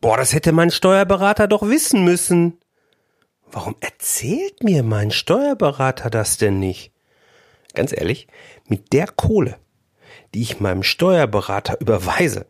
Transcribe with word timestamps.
Boah, 0.00 0.16
das 0.16 0.32
hätte 0.32 0.52
mein 0.52 0.70
Steuerberater 0.70 1.46
doch 1.46 1.62
wissen 1.62 2.04
müssen. 2.04 2.58
Warum 3.52 3.76
erzählt 3.80 4.62
mir 4.62 4.82
mein 4.82 5.10
Steuerberater 5.10 6.08
das 6.08 6.38
denn 6.38 6.58
nicht? 6.58 6.92
Ganz 7.74 7.92
ehrlich, 7.92 8.26
mit 8.66 8.92
der 8.92 9.06
Kohle, 9.08 9.58
die 10.34 10.42
ich 10.42 10.60
meinem 10.60 10.82
Steuerberater 10.82 11.80
überweise, 11.80 12.46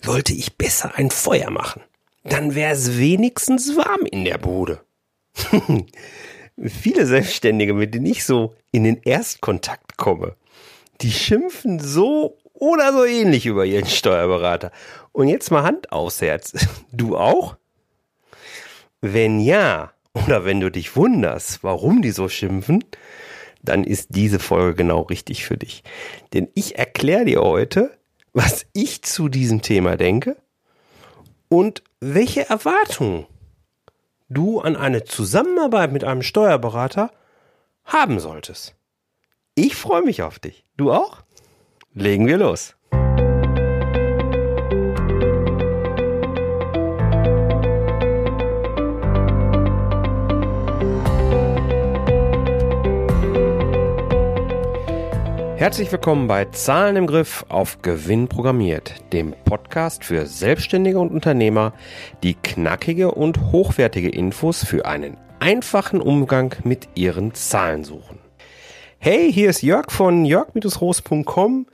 sollte 0.00 0.32
ich 0.34 0.56
besser 0.56 0.92
ein 0.96 1.10
Feuer 1.10 1.50
machen. 1.50 1.82
Dann 2.24 2.54
wäre 2.54 2.72
es 2.72 2.98
wenigstens 2.98 3.76
warm 3.76 4.06
in 4.10 4.24
der 4.24 4.38
Bude. 4.38 4.80
Viele 6.64 7.06
Selbstständige, 7.06 7.72
mit 7.72 7.94
denen 7.94 8.06
ich 8.06 8.24
so 8.24 8.54
in 8.72 8.84
den 8.84 9.00
Erstkontakt 9.02 9.96
komme, 9.96 10.36
die 11.00 11.12
schimpfen 11.12 11.80
so 11.80 12.38
oder 12.52 12.92
so 12.92 13.04
ähnlich 13.04 13.46
über 13.46 13.64
ihren 13.64 13.86
Steuerberater. 13.86 14.70
Und 15.12 15.28
jetzt 15.28 15.50
mal 15.50 15.62
Hand 15.62 15.92
aufs 15.92 16.20
Herz. 16.20 16.52
Du 16.92 17.16
auch? 17.16 17.56
Wenn 19.00 19.40
ja, 19.40 19.92
oder 20.12 20.44
wenn 20.44 20.60
du 20.60 20.70
dich 20.70 20.94
wunderst, 20.94 21.64
warum 21.64 22.02
die 22.02 22.10
so 22.10 22.28
schimpfen, 22.28 22.84
dann 23.62 23.84
ist 23.84 24.08
diese 24.10 24.38
Folge 24.38 24.74
genau 24.74 25.00
richtig 25.00 25.44
für 25.44 25.56
dich. 25.56 25.82
Denn 26.34 26.48
ich 26.54 26.78
erkläre 26.78 27.24
dir 27.24 27.40
heute, 27.40 27.96
was 28.32 28.66
ich 28.72 29.02
zu 29.02 29.28
diesem 29.28 29.62
Thema 29.62 29.96
denke 29.96 30.36
und 31.48 31.82
welche 32.00 32.48
Erwartungen 32.48 33.26
du 34.28 34.60
an 34.60 34.76
eine 34.76 35.04
Zusammenarbeit 35.04 35.92
mit 35.92 36.04
einem 36.04 36.22
Steuerberater 36.22 37.10
haben 37.84 38.20
solltest. 38.20 38.74
Ich 39.54 39.76
freue 39.76 40.02
mich 40.02 40.22
auf 40.22 40.38
dich. 40.38 40.64
Du 40.76 40.92
auch? 40.92 41.22
Legen 41.92 42.26
wir 42.26 42.38
los. 42.38 42.74
Herzlich 55.62 55.92
willkommen 55.92 56.26
bei 56.26 56.46
Zahlen 56.46 56.96
im 56.96 57.06
Griff 57.06 57.44
auf 57.48 57.82
Gewinn 57.82 58.26
programmiert, 58.26 58.94
dem 59.12 59.32
Podcast 59.44 60.04
für 60.04 60.26
Selbstständige 60.26 60.98
und 60.98 61.12
Unternehmer, 61.12 61.72
die 62.24 62.34
knackige 62.34 63.12
und 63.12 63.52
hochwertige 63.52 64.08
Infos 64.08 64.64
für 64.64 64.86
einen 64.86 65.16
einfachen 65.38 66.00
Umgang 66.00 66.56
mit 66.64 66.88
ihren 66.96 67.32
Zahlen 67.34 67.84
suchen. 67.84 68.18
Hey, 68.98 69.32
hier 69.32 69.50
ist 69.50 69.62
Jörg 69.62 69.92
von 69.92 70.24
jörg-roos.com. 70.24 71.66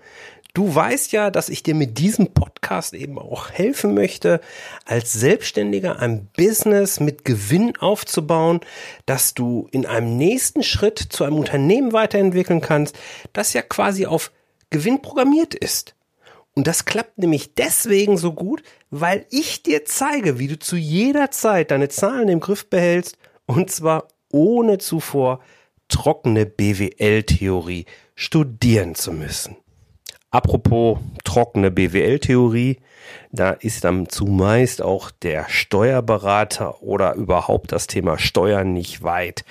Du 0.54 0.74
weißt 0.74 1.12
ja, 1.12 1.30
dass 1.30 1.50
ich 1.50 1.62
dir 1.62 1.74
mit 1.74 1.98
diesem 1.98 2.32
Podcast 2.32 2.94
eben 2.94 3.18
auch 3.18 3.50
helfen 3.50 3.94
möchte, 3.94 4.40
als 4.84 5.12
Selbstständiger 5.12 6.00
ein 6.00 6.28
Business 6.36 7.00
mit 7.00 7.24
Gewinn 7.24 7.76
aufzubauen, 7.76 8.60
dass 9.06 9.34
du 9.34 9.68
in 9.70 9.86
einem 9.86 10.16
nächsten 10.16 10.62
Schritt 10.62 10.98
zu 10.98 11.24
einem 11.24 11.36
Unternehmen 11.36 11.92
weiterentwickeln 11.92 12.60
kannst, 12.60 12.96
das 13.32 13.52
ja 13.52 13.62
quasi 13.62 14.06
auf 14.06 14.32
Gewinn 14.70 15.00
programmiert 15.00 15.54
ist. 15.54 15.94
Und 16.54 16.66
das 16.66 16.84
klappt 16.84 17.18
nämlich 17.18 17.54
deswegen 17.54 18.16
so 18.16 18.32
gut, 18.32 18.64
weil 18.90 19.26
ich 19.30 19.62
dir 19.62 19.84
zeige, 19.84 20.40
wie 20.40 20.48
du 20.48 20.58
zu 20.58 20.76
jeder 20.76 21.30
Zeit 21.30 21.70
deine 21.70 21.88
Zahlen 21.88 22.28
im 22.28 22.40
Griff 22.40 22.68
behältst 22.68 23.16
und 23.46 23.70
zwar 23.70 24.08
ohne 24.32 24.78
zuvor 24.78 25.40
trockene 25.86 26.46
BWL-Theorie 26.46 27.86
studieren 28.16 28.96
zu 28.96 29.12
müssen. 29.12 29.56
Apropos 30.30 30.98
trockene 31.24 31.70
BWL-Theorie, 31.70 32.78
da 33.32 33.50
ist 33.50 33.84
dann 33.84 34.08
zumeist 34.08 34.82
auch 34.82 35.10
der 35.10 35.48
Steuerberater 35.48 36.82
oder 36.82 37.14
überhaupt 37.14 37.72
das 37.72 37.86
Thema 37.86 38.18
Steuern 38.18 38.72
nicht 38.72 39.02
weit. 39.02 39.44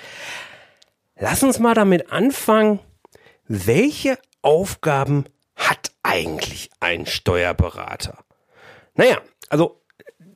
Lass 1.18 1.42
uns 1.42 1.58
mal 1.58 1.74
damit 1.74 2.12
anfangen, 2.12 2.78
welche 3.48 4.18
Aufgaben 4.42 5.24
hat 5.56 5.90
eigentlich 6.04 6.70
ein 6.78 7.06
Steuerberater? 7.06 8.18
Naja, 8.94 9.18
also 9.48 9.80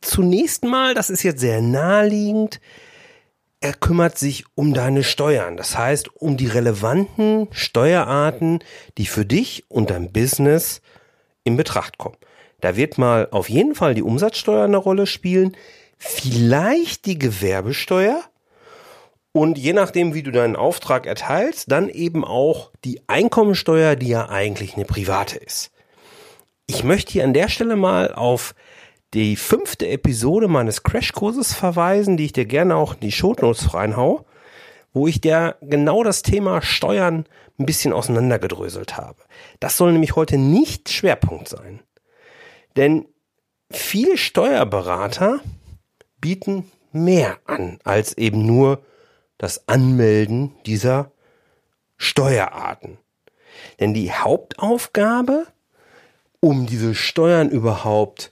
zunächst 0.01 0.65
mal, 0.65 0.95
das 0.95 1.09
ist 1.09 1.23
jetzt 1.23 1.41
sehr 1.41 1.63
naheliegend, 1.63 2.61
er 3.63 3.75
kümmert 3.75 4.19
sich 4.19 4.45
um 4.55 4.75
deine 4.75 5.05
Steuern. 5.05 5.57
Das 5.57 5.79
heißt, 5.79 6.17
um 6.17 6.37
die 6.37 6.49
relevanten 6.49 7.49
Steuerarten, 7.53 8.63
die 8.99 9.07
für 9.07 9.25
dich 9.25 9.65
und 9.69 9.91
dein 9.91 10.13
Business 10.13 10.83
in 11.45 11.57
Betracht 11.57 11.97
kommen. 11.97 12.17
Da 12.61 12.77
wird 12.77 12.99
mal 12.99 13.29
auf 13.31 13.49
jeden 13.49 13.75
Fall 13.75 13.95
die 13.95 14.03
Umsatzsteuer 14.03 14.65
eine 14.65 14.77
Rolle 14.77 15.07
spielen, 15.07 15.57
vielleicht 15.99 17.07
die 17.07 17.19
Gewerbesteuer 17.19 18.23
und 19.33 19.59
je 19.59 19.73
nachdem, 19.73 20.13
wie 20.15 20.23
du 20.23 20.31
deinen 20.31 20.57
Auftrag 20.57 21.07
erteilst, 21.07 21.71
dann 21.71 21.89
eben 21.89 22.25
auch 22.25 22.71
die 22.85 23.01
Einkommensteuer, 23.07 23.97
die 23.97 24.09
ja 24.09 24.29
eigentlich 24.29 24.75
eine 24.75 24.85
private 24.85 25.39
ist. 25.39 25.71
Ich 26.67 26.85
möchte 26.85 27.13
hier 27.13 27.25
an 27.25 27.35
der 27.35 27.49
Stelle 27.49 27.77
mal 27.77 28.13
auf 28.15 28.55
die 29.15 29.37
fünfte 29.37 29.89
Episode 29.89 30.49
meines 30.49 30.83
Crashkurses 30.83 31.53
verweisen, 31.53 32.17
die 32.17 32.27
ich 32.27 32.33
dir 32.33 32.47
gerne 32.47 32.77
auch 32.77 32.95
in 32.95 33.01
die 33.01 33.13
Shownotes 33.13 33.75
reinhau, 33.75 34.25
wo 34.93 35.07
ich 35.07 35.21
dir 35.21 35.57
genau 35.61 36.03
das 36.03 36.23
Thema 36.23 36.63
Steuern 36.63 37.27
ein 37.59 37.67
bisschen 37.67 37.93
auseinandergedröselt 37.93 38.97
habe. 38.97 39.23
Das 39.61 39.77
soll 39.77 39.93
nämlich 39.93 40.17
heute 40.17 40.39
nicht 40.39 40.89
Schwerpunkt 40.89 41.49
sein. 41.49 41.81
Denn 42.77 43.07
viele 43.71 44.17
Steuerberater 44.17 45.41
bieten 46.21 46.71
mehr 46.93 47.39
an 47.45 47.79
als 47.85 48.17
eben 48.17 48.47
nur 48.47 48.83
das 49.39 49.69
Anmelden 49.69 50.55
dieser 50.67 51.11
Steuerarten. 51.97 52.99
Denn 53.81 53.93
die 53.93 54.13
Hauptaufgabe, 54.13 55.47
um 56.41 56.67
diese 56.67 56.95
Steuern 56.95 57.51
überhaupt 57.51 58.32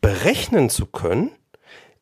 berechnen 0.00 0.70
zu 0.70 0.86
können, 0.86 1.30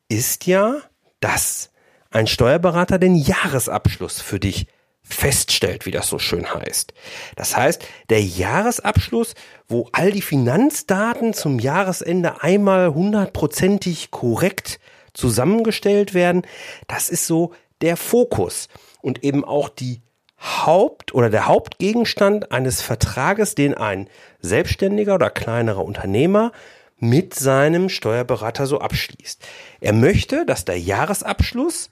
ist 0.09 0.45
ja, 0.45 0.75
dass 1.19 1.71
ein 2.11 2.27
Steuerberater 2.27 2.99
den 2.99 3.15
Jahresabschluss 3.15 4.21
für 4.21 4.39
dich 4.39 4.67
feststellt, 5.03 5.85
wie 5.85 5.91
das 5.91 6.07
so 6.07 6.17
schön 6.17 6.51
heißt. 6.51 6.93
Das 7.35 7.55
heißt, 7.55 7.85
der 8.09 8.23
Jahresabschluss, 8.23 9.35
wo 9.67 9.87
all 9.91 10.11
die 10.11 10.21
Finanzdaten 10.21 11.33
zum 11.33 11.59
Jahresende 11.59 12.41
einmal 12.41 12.93
hundertprozentig 12.93 14.09
korrekt 14.09 14.79
zusammengestellt 15.13 16.13
werden, 16.13 16.41
das 16.87 17.09
ist 17.09 17.27
so 17.27 17.53
der 17.81 17.97
Fokus 17.97 18.67
und 19.01 19.23
eben 19.23 19.45
auch 19.45 19.69
die 19.69 20.01
Haupt- 20.39 21.13
oder 21.13 21.29
der 21.29 21.47
Hauptgegenstand 21.47 22.51
eines 22.51 22.81
Vertrages, 22.81 23.55
den 23.55 23.73
ein 23.73 24.09
selbstständiger 24.39 25.15
oder 25.15 25.29
kleinerer 25.29 25.85
Unternehmer 25.85 26.51
mit 26.97 27.33
seinem 27.33 27.89
Steuerberater 27.89 28.67
so 28.67 28.79
abschließt. 28.79 29.45
Er 29.81 29.93
möchte, 29.93 30.45
dass 30.45 30.65
der 30.65 30.79
Jahresabschluss 30.79 31.91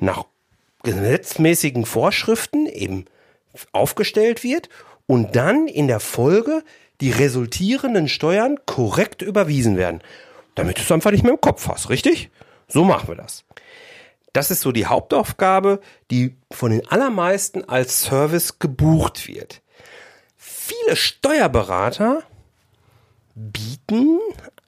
nach 0.00 0.24
gesetzmäßigen 0.82 1.86
Vorschriften 1.86 2.66
eben 2.66 3.06
aufgestellt 3.72 4.42
wird 4.44 4.68
und 5.06 5.36
dann 5.36 5.66
in 5.66 5.88
der 5.88 6.00
Folge 6.00 6.62
die 7.00 7.10
resultierenden 7.10 8.08
Steuern 8.08 8.58
korrekt 8.66 9.22
überwiesen 9.22 9.76
werden. 9.76 10.02
Damit 10.54 10.78
du 10.78 10.82
es 10.82 10.92
einfach 10.92 11.10
nicht 11.10 11.24
mehr 11.24 11.32
im 11.32 11.40
Kopf 11.40 11.68
hast, 11.68 11.90
richtig? 11.90 12.30
So 12.68 12.84
machen 12.84 13.08
wir 13.08 13.16
das. 13.16 13.44
Das 14.32 14.50
ist 14.50 14.60
so 14.60 14.72
die 14.72 14.86
Hauptaufgabe, 14.86 15.80
die 16.10 16.36
von 16.50 16.70
den 16.70 16.86
allermeisten 16.88 17.64
als 17.68 18.02
Service 18.02 18.58
gebucht 18.58 19.28
wird. 19.28 19.62
Viele 20.36 20.96
Steuerberater 20.96 22.22
bieten 23.34 24.18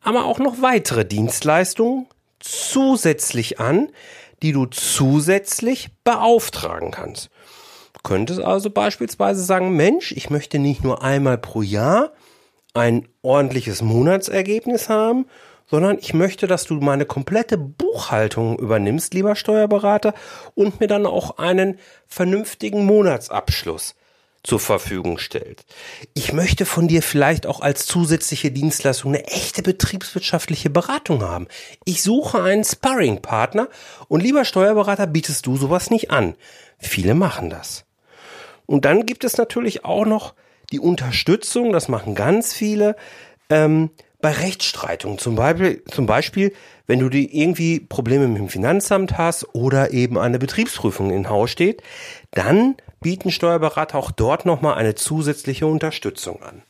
aber 0.00 0.25
auch 0.25 0.38
noch 0.38 0.62
weitere 0.62 1.04
Dienstleistungen 1.04 2.07
zusätzlich 2.39 3.59
an, 3.59 3.89
die 4.42 4.53
du 4.53 4.66
zusätzlich 4.66 5.91
beauftragen 6.04 6.91
kannst. 6.91 7.30
Du 7.92 8.01
könntest 8.03 8.41
also 8.41 8.71
beispielsweise 8.71 9.42
sagen, 9.42 9.74
Mensch, 9.74 10.13
ich 10.13 10.30
möchte 10.30 10.59
nicht 10.59 10.84
nur 10.84 11.03
einmal 11.03 11.39
pro 11.39 11.63
Jahr 11.63 12.13
ein 12.74 13.09
ordentliches 13.22 13.83
Monatsergebnis 13.83 14.89
haben, 14.89 15.27
sondern 15.69 15.98
ich 15.98 16.15
möchte, 16.15 16.47
dass 16.47 16.65
du 16.65 16.74
meine 16.74 17.07
komplette 17.07 17.59
Buchhaltung 17.59 18.59
übernimmst, 18.59 19.15
lieber 19.15 19.34
Steuerberater, 19.34 20.15
und 20.54 20.78
mir 20.78 20.86
dann 20.86 21.07
auch 21.07 21.39
einen 21.39 21.78
vernünftigen 22.07 22.84
Monatsabschluss 22.84 23.97
zur 24.47 24.60
Verfügung 24.60 25.19
stellt. 25.19 25.65
Ich 26.15 26.33
möchte 26.33 26.66
von 26.66 26.87
dir 26.87 27.03
vielleicht 27.03 27.47
auch 27.47 27.60
als 27.60 27.84
zusätzliche 27.87 28.53
Dienstleistung 28.53 29.15
eine 29.15 29.27
echte 29.27 29.63
betriebswirtschaftliche 29.63 30.71
Beratung 30.71 31.22
haben. 31.22 31.48
Ich 31.84 32.03
suche 32.03 32.43
einen 32.43 32.65
Sparring-Partner 32.65 33.69
und 34.09 34.22
lieber 34.22 34.45
Steuerberater, 34.45 35.07
bietest 35.07 35.47
du 35.47 35.57
sowas 35.57 35.91
nicht 35.91 36.10
an. 36.10 36.37
Viele 36.78 37.15
machen 37.15 37.51
das. 37.51 37.84
Und 38.66 38.84
dann 38.84 39.04
gibt 39.04 39.25
es 39.25 39.37
natürlich 39.37 39.84
auch 39.84 40.07
noch 40.07 40.34
die 40.72 40.81
Unterstützung, 40.81 41.72
das 41.72 41.89
machen 41.89 42.15
ganz 42.15 42.53
viele, 42.53 42.97
ähm, 43.51 43.91
bei 44.21 44.33
Rechtsstreitungen. 44.33 45.19
Zum 45.19 45.37
Beispiel, 45.37 45.84
zum 45.84 46.07
Beispiel, 46.07 46.53
wenn 46.87 46.98
du 46.98 47.09
die 47.09 47.41
irgendwie 47.41 47.81
Probleme 47.81 48.27
mit 48.27 48.39
dem 48.39 48.48
Finanzamt 48.48 49.19
hast 49.19 49.54
oder 49.54 49.93
eben 49.93 50.19
eine 50.19 50.39
Betriebsprüfung 50.39 51.10
in 51.10 51.28
Haus 51.28 51.51
steht, 51.51 51.83
dann 52.33 52.77
bieten 53.01 53.31
Steuerberater 53.31 53.98
auch 53.98 54.10
dort 54.10 54.47
nochmal 54.47 54.75
eine 54.75 54.95
zusätzliche 54.95 55.66
Unterstützung 55.66 56.43
an. 56.43 56.63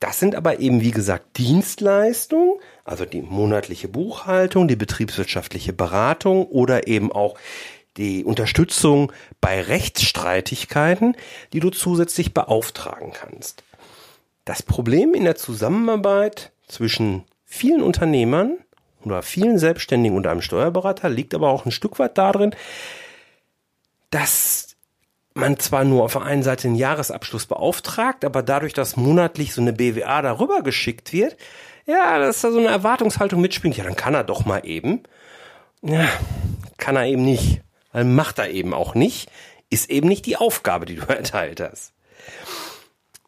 Das 0.00 0.18
sind 0.18 0.34
aber 0.34 0.60
eben, 0.60 0.82
wie 0.82 0.90
gesagt, 0.90 1.38
Dienstleistungen, 1.38 2.58
also 2.84 3.04
die 3.04 3.22
monatliche 3.22 3.88
Buchhaltung, 3.88 4.68
die 4.68 4.76
betriebswirtschaftliche 4.76 5.72
Beratung 5.72 6.46
oder 6.46 6.88
eben 6.88 7.10
auch 7.10 7.38
die 7.96 8.24
Unterstützung 8.24 9.12
bei 9.40 9.62
Rechtsstreitigkeiten, 9.62 11.16
die 11.52 11.60
du 11.60 11.70
zusätzlich 11.70 12.34
beauftragen 12.34 13.12
kannst. 13.12 13.62
Das 14.44 14.62
Problem 14.62 15.14
in 15.14 15.24
der 15.24 15.36
Zusammenarbeit 15.36 16.52
zwischen 16.66 17.24
vielen 17.46 17.82
Unternehmern 17.82 18.58
oder 19.04 19.22
vielen 19.22 19.58
Selbstständigen 19.58 20.16
und 20.16 20.26
einem 20.26 20.42
Steuerberater 20.42 21.08
liegt 21.08 21.34
aber 21.34 21.48
auch 21.48 21.64
ein 21.64 21.72
Stück 21.72 21.98
weit 21.98 22.18
darin, 22.18 22.54
dass 24.10 24.73
man 25.34 25.58
zwar 25.58 25.84
nur 25.84 26.04
auf 26.04 26.12
der 26.12 26.22
einen 26.22 26.44
Seite 26.44 26.68
den 26.68 26.76
Jahresabschluss 26.76 27.46
beauftragt, 27.46 28.24
aber 28.24 28.42
dadurch, 28.42 28.72
dass 28.72 28.96
monatlich 28.96 29.52
so 29.52 29.60
eine 29.60 29.72
BWA 29.72 30.22
darüber 30.22 30.62
geschickt 30.62 31.12
wird, 31.12 31.36
ja, 31.86 32.18
dass 32.18 32.40
da 32.40 32.50
so 32.50 32.58
eine 32.58 32.68
Erwartungshaltung 32.68 33.40
mitspielt, 33.40 33.76
ja, 33.76 33.84
dann 33.84 33.96
kann 33.96 34.14
er 34.14 34.24
doch 34.24 34.44
mal 34.44 34.64
eben. 34.64 35.02
Ja, 35.82 36.08
kann 36.78 36.96
er 36.96 37.06
eben 37.06 37.24
nicht. 37.24 37.60
Weil 37.92 38.04
macht 38.04 38.38
er 38.38 38.50
eben 38.50 38.72
auch 38.72 38.94
nicht. 38.94 39.30
Ist 39.70 39.90
eben 39.90 40.08
nicht 40.08 40.24
die 40.26 40.36
Aufgabe, 40.36 40.86
die 40.86 40.96
du 40.96 41.02
erteilt 41.08 41.60
hast. 41.60 41.92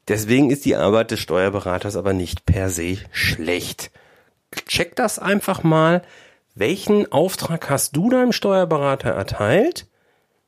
Deswegen 0.09 0.50
ist 0.50 0.64
die 0.64 0.76
Arbeit 0.76 1.11
des 1.11 1.20
Steuerberaters 1.20 1.97
aber 1.97 2.12
nicht 2.12 2.47
per 2.47 2.70
se 2.70 2.99
schlecht. 3.11 3.91
Check 4.67 4.94
das 4.97 5.19
einfach 5.19 5.64
mal. 5.64 6.02
Welchen 6.55 7.11
Auftrag 7.11 7.69
hast 7.69 7.97
du 7.97 8.09
deinem 8.09 8.32
Steuerberater 8.32 9.11
erteilt? 9.11 9.87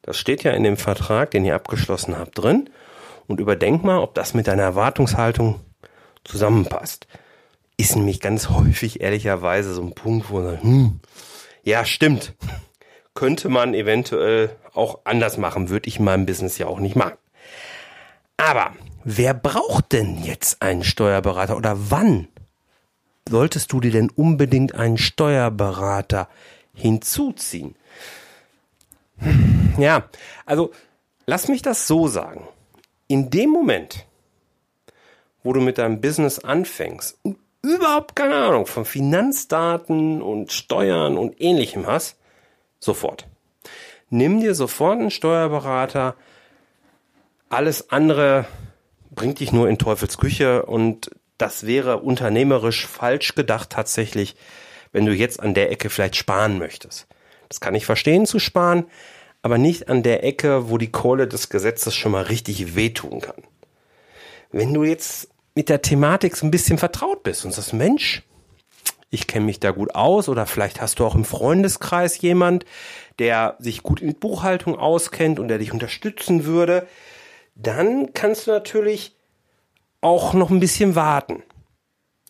Das 0.02 0.16
steht 0.16 0.42
ja 0.42 0.52
in 0.52 0.62
dem 0.62 0.76
Vertrag, 0.76 1.30
den 1.30 1.44
ihr 1.44 1.54
abgeschlossen 1.54 2.16
habt, 2.18 2.38
drin. 2.38 2.70
Und 3.26 3.40
überdenk 3.40 3.84
mal, 3.84 3.98
ob 3.98 4.14
das 4.14 4.34
mit 4.34 4.46
deiner 4.46 4.62
Erwartungshaltung 4.62 5.60
zusammenpasst. 6.24 7.06
Ist 7.76 7.94
nämlich 7.94 8.20
ganz 8.20 8.48
häufig 8.48 9.00
ehrlicherweise 9.00 9.74
so 9.74 9.82
ein 9.82 9.94
Punkt, 9.94 10.30
wo 10.30 10.36
man 10.36 10.44
sagt, 10.44 10.62
hm, 10.62 11.00
ja, 11.62 11.84
stimmt. 11.84 12.34
Könnte 13.14 13.48
man 13.48 13.74
eventuell 13.74 14.56
auch 14.74 15.00
anders 15.04 15.36
machen, 15.36 15.68
würde 15.68 15.88
ich 15.88 15.98
in 15.98 16.04
meinem 16.04 16.24
Business 16.26 16.56
ja 16.58 16.66
auch 16.66 16.78
nicht 16.78 16.96
machen. 16.96 17.18
Aber 18.36 18.72
wer 19.04 19.34
braucht 19.34 19.92
denn 19.92 20.22
jetzt 20.22 20.62
einen 20.62 20.84
Steuerberater 20.84 21.56
oder 21.56 21.76
wann 21.90 22.28
solltest 23.28 23.72
du 23.72 23.80
dir 23.80 23.90
denn 23.90 24.10
unbedingt 24.10 24.74
einen 24.74 24.96
Steuerberater 24.96 26.28
hinzuziehen? 26.72 27.74
Ja, 29.78 30.08
also 30.44 30.72
lass 31.26 31.48
mich 31.48 31.62
das 31.62 31.86
so 31.86 32.08
sagen. 32.08 32.48
In 33.06 33.30
dem 33.30 33.50
Moment, 33.50 34.06
wo 35.42 35.52
du 35.52 35.60
mit 35.60 35.78
deinem 35.78 36.00
Business 36.00 36.40
anfängst 36.40 37.18
und 37.22 37.38
überhaupt 37.62 38.16
keine 38.16 38.36
Ahnung 38.36 38.66
von 38.66 38.84
Finanzdaten 38.84 40.22
und 40.22 40.52
Steuern 40.52 41.16
und 41.16 41.40
ähnlichem 41.40 41.86
hast, 41.86 42.18
sofort. 42.80 43.26
Nimm 44.10 44.40
dir 44.40 44.54
sofort 44.54 44.98
einen 44.98 45.10
Steuerberater. 45.10 46.14
Alles 47.48 47.90
andere 47.90 48.46
bringt 49.10 49.40
dich 49.40 49.52
nur 49.52 49.68
in 49.68 49.78
Teufels 49.78 50.18
Küche 50.18 50.64
und 50.64 51.10
das 51.36 51.66
wäre 51.66 51.98
unternehmerisch 51.98 52.86
falsch 52.86 53.34
gedacht 53.34 53.70
tatsächlich, 53.70 54.36
wenn 54.92 55.06
du 55.06 55.12
jetzt 55.12 55.40
an 55.40 55.54
der 55.54 55.70
Ecke 55.70 55.90
vielleicht 55.90 56.16
sparen 56.16 56.58
möchtest. 56.58 57.06
Das 57.48 57.60
kann 57.60 57.74
ich 57.74 57.86
verstehen 57.86 58.26
zu 58.26 58.38
sparen, 58.38 58.84
aber 59.42 59.58
nicht 59.58 59.88
an 59.88 60.02
der 60.02 60.24
Ecke, 60.24 60.70
wo 60.70 60.78
die 60.78 60.92
Kohle 60.92 61.28
des 61.28 61.48
Gesetzes 61.48 61.94
schon 61.94 62.12
mal 62.12 62.24
richtig 62.24 62.74
wehtun 62.74 63.20
kann. 63.20 63.42
Wenn 64.50 64.74
du 64.74 64.84
jetzt 64.84 65.28
mit 65.54 65.68
der 65.68 65.82
Thematik 65.82 66.36
so 66.36 66.46
ein 66.46 66.50
bisschen 66.50 66.78
vertraut 66.78 67.22
bist 67.22 67.44
und 67.44 67.52
sagst, 67.52 67.72
Mensch, 67.72 68.22
ich 69.10 69.26
kenne 69.26 69.46
mich 69.46 69.60
da 69.60 69.70
gut 69.70 69.94
aus 69.94 70.28
oder 70.28 70.46
vielleicht 70.46 70.80
hast 70.80 70.98
du 70.98 71.06
auch 71.06 71.14
im 71.14 71.24
Freundeskreis 71.24 72.20
jemand, 72.20 72.64
der 73.18 73.56
sich 73.58 73.82
gut 73.82 74.00
in 74.00 74.14
Buchhaltung 74.14 74.76
auskennt 74.76 75.38
und 75.38 75.48
der 75.48 75.58
dich 75.58 75.72
unterstützen 75.72 76.44
würde, 76.44 76.86
dann 77.54 78.12
kannst 78.14 78.46
du 78.46 78.52
natürlich 78.52 79.16
auch 80.00 80.34
noch 80.34 80.50
ein 80.50 80.60
bisschen 80.60 80.94
warten. 80.94 81.42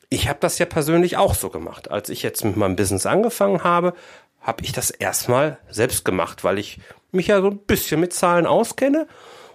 Ich 0.08 0.28
habe 0.28 0.38
das 0.40 0.58
ja 0.58 0.64
persönlich 0.64 1.18
auch 1.18 1.34
so 1.34 1.50
gemacht. 1.50 1.90
Als 1.90 2.08
ich 2.08 2.22
jetzt 2.22 2.44
mit 2.44 2.56
meinem 2.56 2.76
Business 2.76 3.04
angefangen 3.04 3.62
habe, 3.62 3.92
habe 4.40 4.64
ich 4.64 4.72
das 4.72 4.90
erstmal 4.90 5.58
selbst 5.68 6.04
gemacht, 6.04 6.44
weil 6.44 6.58
ich 6.58 6.78
mich 7.12 7.28
ja 7.28 7.40
so 7.40 7.48
ein 7.48 7.58
bisschen 7.58 8.00
mit 8.00 8.12
Zahlen 8.12 8.46
auskenne 8.46 9.06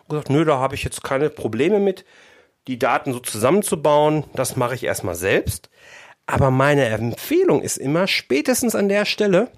und 0.03 0.09
gesagt, 0.09 0.29
nö, 0.29 0.45
da 0.45 0.59
habe 0.59 0.75
ich 0.75 0.83
jetzt 0.83 1.03
keine 1.03 1.29
Probleme 1.29 1.79
mit, 1.79 2.05
die 2.67 2.79
Daten 2.79 3.13
so 3.13 3.19
zusammenzubauen. 3.19 4.23
Das 4.33 4.55
mache 4.55 4.75
ich 4.75 4.83
erstmal 4.83 5.15
selbst. 5.15 5.69
Aber 6.25 6.51
meine 6.51 6.85
Empfehlung 6.85 7.61
ist 7.61 7.77
immer, 7.77 8.07
spätestens 8.07 8.75
an 8.75 8.87
der 8.87 9.05
Stelle, 9.05 9.49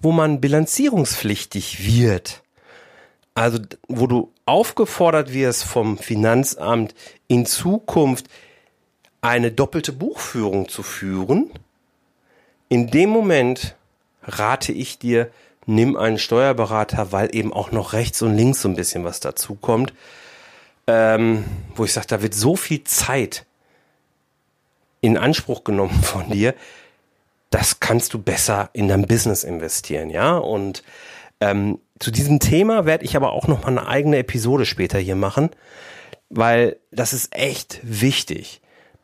wo 0.00 0.12
man 0.12 0.40
bilanzierungspflichtig 0.40 1.84
wird, 1.84 2.42
also 3.34 3.58
wo 3.88 4.06
du 4.06 4.32
aufgefordert 4.46 5.32
wirst 5.32 5.64
vom 5.64 5.98
Finanzamt 5.98 6.94
in 7.28 7.44
Zukunft 7.46 8.26
eine 9.20 9.52
doppelte 9.52 9.92
Buchführung 9.92 10.68
zu 10.68 10.82
führen, 10.82 11.50
in 12.70 12.86
dem 12.86 13.10
Moment 13.10 13.74
rate 14.22 14.72
ich 14.72 14.98
dir, 14.98 15.30
nimm 15.66 15.96
einen 15.96 16.18
Steuerberater, 16.18 17.12
weil 17.12 17.34
eben 17.34 17.52
auch 17.52 17.72
noch 17.72 17.92
rechts 17.92 18.22
und 18.22 18.34
links 18.34 18.62
so 18.62 18.68
ein 18.68 18.76
bisschen 18.76 19.04
was 19.04 19.20
dazu 19.20 19.56
kommt, 19.56 19.92
ähm, 20.86 21.44
wo 21.74 21.84
ich 21.84 21.92
sage, 21.92 22.06
da 22.06 22.22
wird 22.22 22.32
so 22.32 22.56
viel 22.56 22.84
Zeit 22.84 23.44
in 25.00 25.18
Anspruch 25.18 25.64
genommen 25.64 26.00
von 26.02 26.30
dir, 26.30 26.54
das 27.50 27.80
kannst 27.80 28.14
du 28.14 28.22
besser 28.22 28.70
in 28.72 28.86
dein 28.86 29.06
Business 29.06 29.42
investieren, 29.42 30.08
ja. 30.08 30.36
Und 30.36 30.84
ähm, 31.40 31.80
zu 31.98 32.12
diesem 32.12 32.38
Thema 32.38 32.86
werde 32.86 33.04
ich 33.04 33.16
aber 33.16 33.32
auch 33.32 33.48
noch 33.48 33.62
mal 33.62 33.68
eine 33.68 33.88
eigene 33.88 34.18
Episode 34.18 34.64
später 34.64 35.00
hier 35.00 35.16
machen, 35.16 35.50
weil 36.28 36.76
das 36.92 37.12
ist 37.12 37.34
echt 37.34 37.80
wichtig 37.82 38.59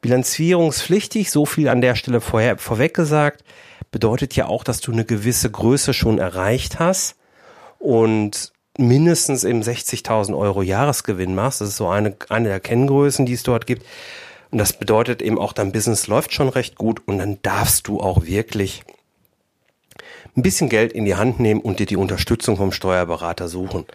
bilanzierungspflichtig, 0.06 1.32
so 1.32 1.46
viel 1.46 1.68
an 1.68 1.80
der 1.80 1.96
Stelle 1.96 2.20
vorher, 2.20 2.58
vorweg 2.58 2.94
gesagt, 2.94 3.42
bedeutet 3.90 4.36
ja 4.36 4.46
auch, 4.46 4.62
dass 4.62 4.80
du 4.80 4.92
eine 4.92 5.04
gewisse 5.04 5.50
Größe 5.50 5.94
schon 5.94 6.18
erreicht 6.18 6.78
hast 6.78 7.16
und 7.80 8.52
mindestens 8.78 9.42
eben 9.42 9.62
60.000 9.62 10.38
Euro 10.38 10.62
Jahresgewinn 10.62 11.34
machst. 11.34 11.60
Das 11.60 11.70
ist 11.70 11.76
so 11.76 11.88
eine, 11.88 12.14
eine 12.28 12.48
der 12.50 12.60
Kenngrößen, 12.60 13.26
die 13.26 13.32
es 13.32 13.42
dort 13.42 13.66
gibt. 13.66 13.84
Und 14.52 14.58
das 14.58 14.74
bedeutet 14.74 15.22
eben 15.22 15.40
auch, 15.40 15.52
dein 15.52 15.72
Business 15.72 16.06
läuft 16.06 16.32
schon 16.32 16.50
recht 16.50 16.76
gut 16.76 17.02
und 17.06 17.18
dann 17.18 17.42
darfst 17.42 17.88
du 17.88 17.98
auch 17.98 18.26
wirklich 18.26 18.84
ein 20.36 20.42
bisschen 20.42 20.68
Geld 20.68 20.92
in 20.92 21.04
die 21.04 21.16
Hand 21.16 21.40
nehmen 21.40 21.60
und 21.60 21.80
dir 21.80 21.86
die 21.86 21.96
Unterstützung 21.96 22.56
vom 22.56 22.70
Steuerberater 22.70 23.48
suchen. 23.48 23.86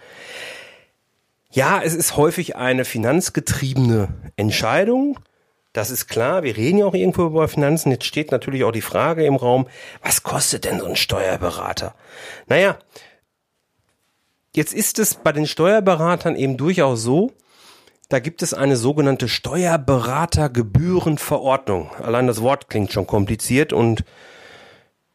Ja, 1.52 1.82
es 1.82 1.94
ist 1.94 2.18
häufig 2.18 2.58
eine 2.58 2.84
finanzgetriebene 2.84 4.10
Entscheidung. 4.36 5.18
Das 5.74 5.90
ist 5.90 6.08
klar, 6.08 6.44
wir 6.44 6.58
reden 6.58 6.80
ja 6.80 6.86
auch 6.86 6.94
irgendwo 6.94 7.26
über 7.26 7.48
Finanzen. 7.48 7.92
Jetzt 7.92 8.04
steht 8.06 8.32
natürlich 8.32 8.66
auch 8.66 8.74
die 8.74 8.82
Frage 8.82 9.26
im 9.26 9.38
Raum, 9.38 9.68
was 10.04 10.24
kostet 10.24 10.66
denn 10.66 10.80
so 10.80 10.86
ein 10.86 10.98
Steuerberater? 10.98 11.96
Naja, 12.48 12.78
jetzt 14.54 14.74
ist 14.74 15.00
es 15.00 15.16
bei 15.16 15.32
den 15.32 15.48
Steuerberatern 15.48 16.36
eben 16.36 16.58
durchaus 16.58 17.02
so, 17.02 17.32
da 18.10 18.20
gibt 18.20 18.44
es 18.44 18.54
eine 18.54 18.76
sogenannte 18.76 19.30
Steuerberatergebührenverordnung. 19.30 21.90
Allein 22.04 22.28
das 22.28 22.42
Wort 22.42 22.70
klingt 22.70 22.92
schon 22.92 23.08
kompliziert 23.08 23.72
und 23.72 24.04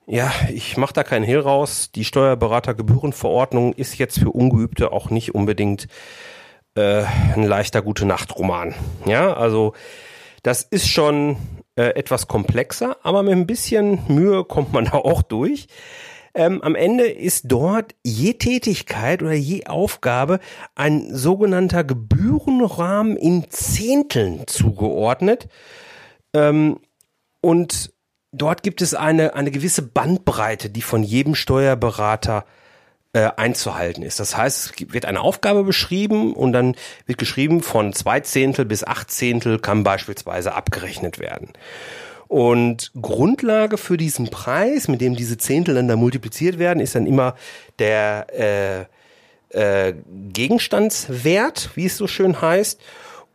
ja, 0.07 0.33
ich 0.51 0.79
mache 0.79 0.95
da 0.95 1.03
keinen 1.03 1.25
Hehl 1.25 1.41
raus. 1.41 1.91
Die 1.95 2.07
Steuerberatergebührenverordnung 2.07 3.75
ist 3.75 3.99
jetzt 3.99 4.21
für 4.21 4.31
Ungeübte 4.31 4.93
auch 4.93 5.11
nicht 5.11 5.35
unbedingt 5.35 5.89
äh, 6.75 7.05
ein 7.35 7.43
leichter 7.43 7.83
Gute-Nacht-Roman. 7.83 8.75
Ja, 9.05 9.35
also 9.35 9.75
das 10.47 10.63
ist 10.63 10.89
schon 10.89 11.39
äh, 11.75 11.97
etwas 11.97 12.29
komplexer, 12.29 12.99
aber 13.03 13.25
mit 13.25 13.33
ein 13.33 13.49
bisschen 13.49 13.99
Mühe 14.07 14.45
kommt 14.45 14.73
man 14.73 14.85
da 14.93 14.93
auch 14.93 15.23
durch. 15.23 15.67
Ähm, 16.35 16.63
am 16.63 16.77
Ende 16.77 17.07
ist 17.07 17.47
dort 17.49 17.97
je 18.05 18.35
Tätigkeit 18.35 19.23
oder 19.23 19.33
je 19.33 19.67
Aufgabe 19.67 20.39
ein 20.77 21.13
sogenannter 21.13 21.83
Gebührenrahmen 21.83 23.17
in 23.17 23.51
Zehnteln 23.51 24.47
zugeordnet. 24.47 25.49
Ähm, 26.33 26.79
und 27.41 27.93
dort 28.31 28.63
gibt 28.63 28.83
es 28.83 28.95
eine, 28.95 29.35
eine 29.35 29.51
gewisse 29.51 29.83
Bandbreite, 29.83 30.71
die 30.71 30.83
von 30.83 31.03
jedem 31.03 31.35
Steuerberater 31.35 32.45
äh, 33.17 33.31
einzuhalten 33.39 34.03
ist. 34.03 34.21
Das 34.21 34.37
heißt, 34.37 34.75
es 34.79 34.93
wird 34.93 35.07
eine 35.07 35.23
Aufgabe 35.23 35.65
beschrieben 35.65 36.35
und 36.35 36.53
dann 36.53 36.77
wird 37.07 37.17
geschrieben, 37.17 37.63
von 37.63 37.95
zwei 37.95 38.21
Zehntel 38.21 38.67
bis 38.67 38.85
acht 38.85 39.11
Zehntel 39.11 39.59
kann 39.59 39.85
beispielsweise 39.85 40.53
abgerechnet 40.53 41.19
werden. 41.19 41.55
Und 42.29 42.93
Grundlage 43.01 43.79
für 43.79 43.97
diesen 43.97 44.29
Preis, 44.29 44.87
mit 44.87 45.01
dem 45.01 45.17
diese 45.17 45.39
Zehntel 45.39 45.77
dann 45.77 45.89
da 45.89 45.97
multipliziert 45.97 46.59
werden, 46.59 46.79
ist 46.79 46.95
dann 46.95 47.07
immer 47.07 47.37
der 47.79 48.27
äh, 49.51 49.89
äh, 49.89 49.95
Gegenstandswert, 50.35 51.71
wie 51.75 51.87
es 51.87 51.97
so 51.97 52.07
schön 52.07 52.43
heißt. 52.43 52.79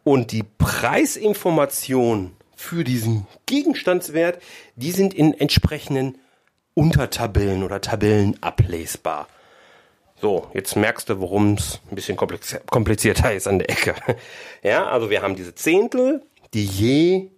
Und 0.04 0.32
die 0.32 0.44
Preisinformation 0.44 2.34
für 2.56 2.84
diesen 2.84 3.26
Gegenstandswert, 3.48 4.40
die 4.76 4.92
sind 4.92 5.16
in 5.16 5.34
entsprechenden 5.34 6.20
Untertabellen 6.76 7.64
oder 7.64 7.82
Tabellen 7.82 8.38
ablesbar. 8.42 9.28
So, 10.22 10.48
jetzt 10.54 10.76
merkst 10.76 11.10
du, 11.10 11.20
worum 11.20 11.56
es 11.56 11.82
ein 11.90 11.96
bisschen 11.96 12.16
komplizierter 12.16 13.34
ist 13.34 13.48
an 13.48 13.58
der 13.58 13.70
Ecke. 13.72 13.96
Ja, 14.64 14.86
also 14.86 15.10
wir 15.10 15.24
haben 15.24 15.36
diese 15.36 15.56
Zehntel, 15.56 16.22
die 16.54 16.64
je 16.64 17.32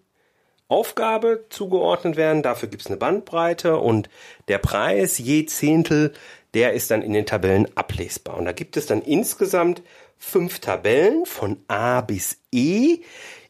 Aufgabe 0.67 1.45
zugeordnet 1.49 2.17
werden. 2.17 2.43
Dafür 2.43 2.67
gibt 2.67 2.81
es 2.81 2.87
eine 2.87 2.97
Bandbreite 2.97 3.77
und 3.77 4.09
der 4.49 4.57
Preis 4.57 5.17
je 5.17 5.45
Zehntel, 5.45 6.11
der 6.53 6.73
ist 6.73 6.91
dann 6.91 7.01
in 7.01 7.13
den 7.13 7.25
Tabellen 7.25 7.69
ablesbar. 7.75 8.35
Und 8.35 8.43
da 8.43 8.51
gibt 8.51 8.75
es 8.75 8.85
dann 8.85 9.01
insgesamt 9.01 9.81
fünf 10.17 10.59
Tabellen 10.59 11.25
von 11.25 11.59
A 11.69 12.01
bis 12.01 12.39
E. 12.51 12.97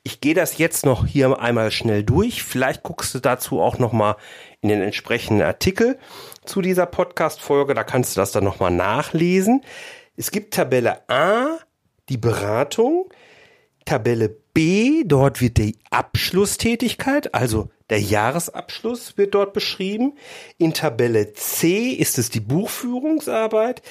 Ich 0.03 0.21
gehe 0.21 0.35
das 0.35 0.59
jetzt 0.59 0.85
noch 0.85 1.07
hier 1.07 1.39
einmal 1.39 1.71
schnell 1.71 2.03
durch. 2.03 2.43
Vielleicht 2.43 2.83
guckst 2.83 3.15
du 3.15 3.19
dazu 3.19 3.59
auch 3.59 3.79
noch 3.79 3.93
mal 3.93 4.17
in 4.61 4.69
den 4.69 4.83
entsprechenden 4.83 5.41
Artikel 5.41 5.97
zu 6.45 6.61
dieser 6.61 6.85
Podcast-Folge. 6.85 7.73
Da 7.73 7.83
kannst 7.83 8.15
du 8.15 8.21
das 8.21 8.31
dann 8.31 8.43
noch 8.43 8.59
mal 8.59 8.69
nachlesen. 8.69 9.61
Es 10.15 10.31
gibt 10.31 10.53
Tabelle 10.53 11.07
A, 11.09 11.57
die 12.09 12.17
Beratung. 12.17 13.09
Tabelle 13.85 14.29
B, 14.53 15.03
dort 15.05 15.41
wird 15.41 15.57
die 15.57 15.77
Abschlusstätigkeit, 15.89 17.33
also 17.33 17.69
der 17.89 17.99
Jahresabschluss 17.99 19.17
wird 19.17 19.35
dort 19.35 19.53
beschrieben. 19.53 20.13
In 20.57 20.73
Tabelle 20.73 21.33
C 21.33 21.89
ist 21.89 22.17
es 22.17 22.29
die 22.29 22.39
Buchführungsarbeit. 22.39 23.81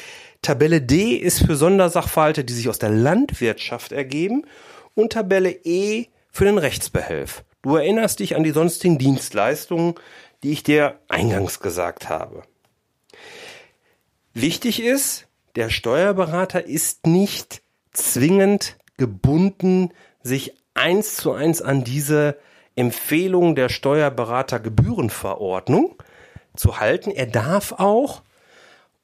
Tabelle 0.40 0.80
D 0.80 1.14
ist 1.16 1.44
für 1.44 1.56
Sondersachverhalte, 1.56 2.44
die 2.44 2.52
sich 2.52 2.68
aus 2.68 2.78
der 2.78 2.90
Landwirtschaft 2.90 3.92
ergeben 3.92 4.44
und 4.94 5.12
Tabelle 5.12 5.50
E 5.50 6.06
für 6.30 6.44
den 6.44 6.58
Rechtsbehelf. 6.58 7.44
Du 7.62 7.76
erinnerst 7.76 8.18
dich 8.18 8.34
an 8.34 8.42
die 8.42 8.50
sonstigen 8.50 8.98
Dienstleistungen, 8.98 9.94
die 10.42 10.52
ich 10.52 10.62
dir 10.62 10.98
eingangs 11.08 11.60
gesagt 11.60 12.08
habe. 12.08 12.44
Wichtig 14.34 14.82
ist, 14.82 15.28
der 15.56 15.68
Steuerberater 15.70 16.64
ist 16.64 17.06
nicht 17.06 17.62
zwingend 17.92 18.78
gebunden, 18.96 19.92
sich 20.22 20.54
eins 20.74 21.16
zu 21.16 21.32
eins 21.32 21.60
an 21.60 21.84
diese 21.84 22.38
Empfehlung 22.74 23.54
der 23.54 23.68
Steuerberatergebührenverordnung 23.68 26.02
zu 26.56 26.80
halten. 26.80 27.10
Er 27.10 27.26
darf 27.26 27.72
auch 27.72 28.22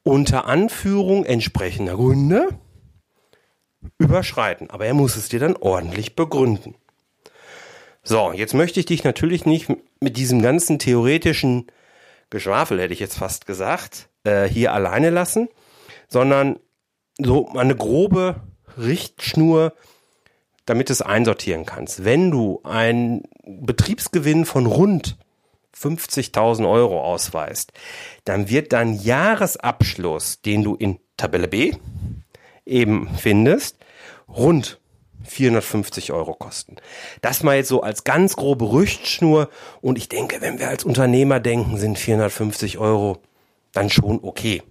unter 0.02 0.47
Anführung 0.47 1.26
entsprechender 1.26 1.97
Gründe 1.97 2.49
überschreiten. 3.99 4.71
Aber 4.71 4.87
er 4.87 4.95
muss 4.95 5.16
es 5.16 5.28
dir 5.28 5.40
dann 5.40 5.57
ordentlich 5.57 6.16
begründen. 6.16 6.75
So, 8.02 8.33
jetzt 8.33 8.54
möchte 8.54 8.80
ich 8.80 8.87
dich 8.87 9.04
natürlich 9.04 9.45
nicht 9.45 9.68
mit 10.00 10.17
diesem 10.17 10.43
ganzen 10.43 10.78
theoretischen 10.78 11.67
Geschwafel, 12.31 12.81
hätte 12.81 12.93
ich 12.93 13.00
jetzt 13.00 13.19
fast 13.19 13.47
gesagt, 13.47 14.09
äh, 14.25 14.45
hier 14.45 14.73
alleine 14.73 15.11
lassen, 15.11 15.49
sondern 16.09 16.59
so 17.19 17.49
eine 17.50 17.75
grobe 17.75 18.43
Richtschnur, 18.76 19.73
damit 20.67 20.88
du 20.88 20.93
es 20.93 21.02
einsortieren 21.02 21.64
kannst. 21.64 22.05
Wenn 22.05 22.31
du 22.31 22.61
einen 22.62 23.23
Betriebsgewinn 23.45 24.45
von 24.45 24.67
rund 24.67 25.17
50.000 25.76 26.69
Euro 26.69 27.02
ausweist, 27.02 27.73
dann 28.25 28.49
wird 28.49 28.73
dein 28.73 28.95
Jahresabschluss, 28.95 30.43
den 30.43 30.62
du 30.62 30.75
in 30.75 30.99
Tabelle 31.17 31.49
B 31.49 31.75
eben 32.67 33.09
findest, 33.17 33.78
rund 34.28 34.78
450 35.25 36.13
Euro 36.13 36.35
kosten. 36.35 36.77
Das 37.21 37.43
mal 37.43 37.57
jetzt 37.57 37.69
so 37.69 37.83
als 37.83 38.05
ganz 38.05 38.37
grobe 38.37 38.73
Richtschnur. 38.73 39.49
Und 39.81 39.99
ich 39.99 40.09
denke, 40.09 40.41
wenn 40.41 40.59
wir 40.59 40.69
als 40.69 40.85
Unternehmer 40.85 41.41
denken, 41.41 41.77
sind 41.77 41.99
450 41.99 42.79
Euro 42.79 43.19
dann 43.73 43.91
schon 43.91 44.21
okay. 44.23 44.63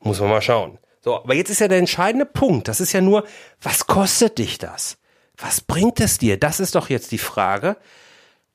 Muss 0.00 0.20
man 0.20 0.30
mal 0.30 0.42
schauen. 0.42 0.78
So, 1.00 1.16
aber 1.16 1.34
jetzt 1.34 1.50
ist 1.50 1.60
ja 1.60 1.68
der 1.68 1.78
entscheidende 1.78 2.26
Punkt. 2.26 2.68
Das 2.68 2.80
ist 2.80 2.92
ja 2.92 3.00
nur, 3.00 3.24
was 3.60 3.86
kostet 3.86 4.38
dich 4.38 4.58
das? 4.58 4.96
Was 5.36 5.60
bringt 5.60 6.00
es 6.00 6.18
dir? 6.18 6.38
Das 6.38 6.60
ist 6.60 6.74
doch 6.74 6.88
jetzt 6.88 7.12
die 7.12 7.18
Frage, 7.18 7.76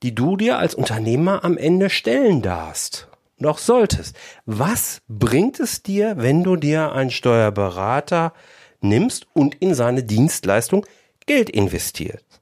die 0.02 0.16
du 0.16 0.38
dir 0.38 0.58
als 0.58 0.76
Unternehmer 0.76 1.44
am 1.44 1.58
Ende 1.58 1.90
stellen 1.90 2.42
darfst 2.42 3.10
noch 3.40 3.58
solltest. 3.58 4.16
Was 4.46 5.02
bringt 5.08 5.60
es 5.60 5.84
dir, 5.84 6.16
wenn 6.18 6.44
du 6.44 6.56
dir 6.56 6.92
einen 6.92 7.12
Steuerberater 7.12 8.34
nimmst 8.82 9.28
und 9.34 9.56
in 9.56 9.74
seine 9.74 10.04
Dienstleistung 10.04 10.86
Geld 11.26 11.50
investierst? 11.50 12.42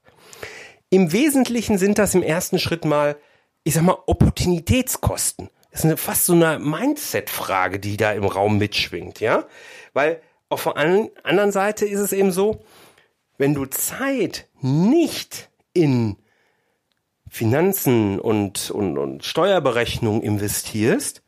Im 0.90 1.12
Wesentlichen 1.12 1.78
sind 1.78 1.98
das 1.98 2.14
im 2.14 2.22
ersten 2.22 2.58
Schritt 2.58 2.84
mal, 2.84 3.16
ich 3.64 3.74
sag 3.74 3.82
mal, 3.82 3.98
Opportunitätskosten. 4.06 5.50
Das 5.70 5.80
ist 5.80 5.84
eine, 5.84 5.96
fast 5.96 6.24
so 6.24 6.32
eine 6.32 6.58
Mindset-Frage, 6.58 7.78
die 7.78 7.96
da 7.96 8.12
im 8.12 8.24
Raum 8.24 8.56
mitschwingt, 8.58 9.20
ja? 9.20 9.46
Weil 9.92 10.22
auf 10.48 10.64
der 10.64 10.76
anderen 10.76 11.52
Seite 11.52 11.84
ist 11.84 12.00
es 12.00 12.12
eben 12.12 12.32
so, 12.32 12.64
wenn 13.36 13.54
du 13.54 13.66
Zeit 13.66 14.48
nicht 14.60 15.50
in 15.74 16.16
Finanzen 17.28 18.18
und, 18.18 18.70
und, 18.70 18.96
und 18.96 19.24
Steuerberechnung 19.24 20.22
investierst, 20.22 21.22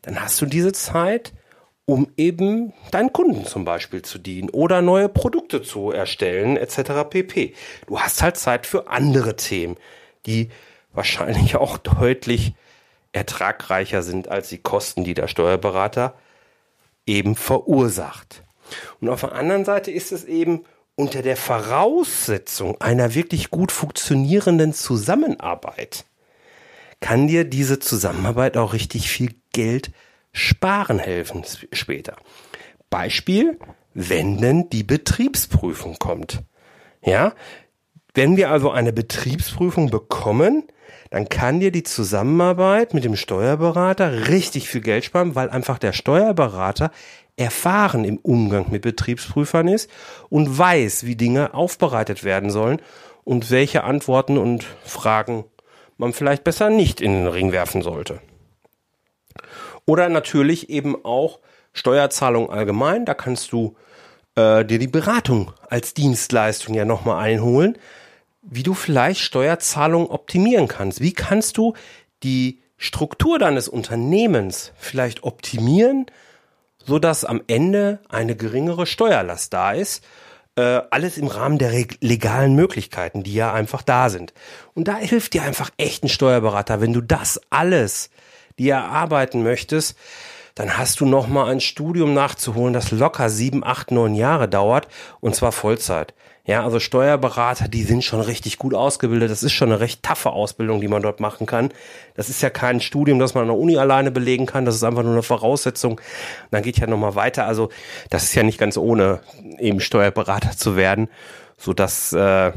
dann 0.00 0.20
hast 0.20 0.40
du 0.40 0.46
diese 0.46 0.72
Zeit, 0.72 1.34
um 1.84 2.08
eben 2.16 2.72
deinen 2.90 3.12
Kunden 3.12 3.44
zum 3.44 3.64
Beispiel 3.64 4.02
zu 4.02 4.18
dienen 4.18 4.50
oder 4.50 4.82
neue 4.82 5.08
Produkte 5.08 5.62
zu 5.62 5.90
erstellen 5.90 6.56
etc. 6.56 7.08
pp. 7.08 7.54
Du 7.86 7.98
hast 7.98 8.22
halt 8.22 8.36
Zeit 8.36 8.66
für 8.66 8.88
andere 8.88 9.36
Themen, 9.36 9.76
die 10.26 10.50
wahrscheinlich 10.92 11.56
auch 11.56 11.78
deutlich 11.78 12.54
ertragreicher 13.12 14.02
sind 14.02 14.28
als 14.28 14.48
die 14.48 14.58
Kosten, 14.58 15.04
die 15.04 15.14
der 15.14 15.28
Steuerberater 15.28 16.14
eben 17.06 17.34
verursacht. 17.34 18.42
Und 19.00 19.10
auf 19.10 19.20
der 19.20 19.32
anderen 19.32 19.64
Seite 19.64 19.90
ist 19.90 20.12
es 20.12 20.24
eben 20.24 20.64
unter 20.94 21.20
der 21.20 21.36
Voraussetzung 21.36 22.80
einer 22.80 23.14
wirklich 23.14 23.50
gut 23.50 23.72
funktionierenden 23.72 24.72
Zusammenarbeit 24.72 26.04
kann 27.02 27.26
dir 27.26 27.44
diese 27.44 27.80
Zusammenarbeit 27.80 28.56
auch 28.56 28.72
richtig 28.72 29.10
viel 29.10 29.34
Geld 29.52 29.90
sparen 30.32 30.98
helfen 30.98 31.44
später. 31.72 32.16
Beispiel, 32.90 33.58
wenn 33.94 34.38
denn 34.38 34.70
die 34.70 34.82
Betriebsprüfung 34.82 35.98
kommt. 35.98 36.42
Ja, 37.04 37.34
wenn 38.14 38.36
wir 38.36 38.50
also 38.50 38.70
eine 38.70 38.92
Betriebsprüfung 38.92 39.90
bekommen, 39.90 40.64
dann 41.10 41.28
kann 41.28 41.60
dir 41.60 41.72
die 41.72 41.82
Zusammenarbeit 41.82 42.94
mit 42.94 43.04
dem 43.04 43.16
Steuerberater 43.16 44.28
richtig 44.28 44.68
viel 44.68 44.80
Geld 44.80 45.04
sparen, 45.04 45.34
weil 45.34 45.50
einfach 45.50 45.78
der 45.78 45.92
Steuerberater 45.92 46.90
erfahren 47.36 48.04
im 48.04 48.18
Umgang 48.18 48.70
mit 48.70 48.82
Betriebsprüfern 48.82 49.68
ist 49.68 49.90
und 50.28 50.58
weiß, 50.58 51.04
wie 51.06 51.16
Dinge 51.16 51.54
aufbereitet 51.54 52.24
werden 52.24 52.50
sollen 52.50 52.80
und 53.24 53.50
welche 53.50 53.84
Antworten 53.84 54.38
und 54.38 54.64
Fragen 54.84 55.44
man 55.96 56.12
vielleicht 56.12 56.44
besser 56.44 56.70
nicht 56.70 57.00
in 57.00 57.12
den 57.12 57.26
Ring 57.26 57.52
werfen 57.52 57.82
sollte. 57.82 58.20
Oder 59.86 60.08
natürlich 60.08 60.70
eben 60.70 61.04
auch 61.04 61.40
Steuerzahlung 61.72 62.50
allgemein, 62.50 63.04
da 63.04 63.14
kannst 63.14 63.52
du 63.52 63.76
äh, 64.34 64.64
dir 64.64 64.78
die 64.78 64.88
Beratung 64.88 65.52
als 65.68 65.94
Dienstleistung 65.94 66.74
ja 66.74 66.84
nochmal 66.84 67.22
einholen, 67.22 67.78
wie 68.42 68.62
du 68.62 68.74
vielleicht 68.74 69.20
Steuerzahlung 69.20 70.10
optimieren 70.10 70.68
kannst. 70.68 71.00
Wie 71.00 71.12
kannst 71.12 71.56
du 71.56 71.74
die 72.22 72.62
Struktur 72.76 73.38
deines 73.38 73.68
Unternehmens 73.68 74.72
vielleicht 74.76 75.22
optimieren, 75.22 76.06
so 76.84 76.98
dass 76.98 77.24
am 77.24 77.40
Ende 77.46 78.00
eine 78.08 78.34
geringere 78.34 78.86
Steuerlast 78.86 79.52
da 79.52 79.70
ist. 79.70 80.04
Äh, 80.56 80.82
alles 80.90 81.16
im 81.16 81.28
Rahmen 81.28 81.58
der 81.58 81.70
legalen 82.00 82.56
Möglichkeiten, 82.56 83.22
die 83.22 83.34
ja 83.34 83.52
einfach 83.52 83.82
da 83.82 84.10
sind. 84.10 84.34
Und 84.74 84.88
da 84.88 84.96
hilft 84.96 85.32
dir 85.34 85.44
einfach 85.44 85.70
echt 85.76 86.02
ein 86.02 86.08
Steuerberater, 86.08 86.80
wenn 86.80 86.92
du 86.92 87.00
das 87.00 87.40
alles 87.50 88.10
dir 88.58 88.74
erarbeiten 88.74 89.42
möchtest. 89.42 89.96
dann 90.54 90.76
hast 90.76 91.00
du 91.00 91.06
noch 91.06 91.28
mal 91.28 91.50
ein 91.50 91.60
Studium 91.60 92.12
nachzuholen, 92.12 92.74
das 92.74 92.90
locker 92.90 93.30
sieben, 93.30 93.64
acht, 93.64 93.90
neun 93.90 94.14
Jahre 94.14 94.48
dauert 94.48 94.86
und 95.20 95.34
zwar 95.34 95.50
Vollzeit. 95.50 96.12
Ja, 96.44 96.64
also 96.64 96.80
Steuerberater, 96.80 97.68
die 97.68 97.84
sind 97.84 98.02
schon 98.02 98.20
richtig 98.20 98.58
gut 98.58 98.74
ausgebildet. 98.74 99.30
Das 99.30 99.44
ist 99.44 99.52
schon 99.52 99.70
eine 99.70 99.78
recht 99.78 100.02
taffe 100.02 100.30
Ausbildung, 100.30 100.80
die 100.80 100.88
man 100.88 101.00
dort 101.00 101.20
machen 101.20 101.46
kann. 101.46 101.72
Das 102.14 102.28
ist 102.28 102.42
ja 102.42 102.50
kein 102.50 102.80
Studium, 102.80 103.20
das 103.20 103.34
man 103.34 103.42
an 103.42 103.48
der 103.48 103.56
Uni 103.56 103.78
alleine 103.78 104.10
belegen 104.10 104.46
kann. 104.46 104.64
Das 104.64 104.74
ist 104.74 104.82
einfach 104.82 105.04
nur 105.04 105.12
eine 105.12 105.22
Voraussetzung. 105.22 105.92
Und 105.92 106.00
dann 106.50 106.64
geht 106.64 106.78
ja 106.78 106.88
noch 106.88 106.98
mal 106.98 107.14
weiter. 107.14 107.46
Also 107.46 107.68
das 108.10 108.24
ist 108.24 108.34
ja 108.34 108.42
nicht 108.42 108.58
ganz 108.58 108.76
ohne, 108.76 109.20
eben 109.60 109.78
Steuerberater 109.78 110.50
zu 110.56 110.74
werden, 110.74 111.08
so 111.56 111.72
dass 111.74 112.12
äh, 112.12 112.50